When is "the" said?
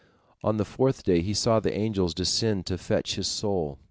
0.57-0.65, 1.59-1.77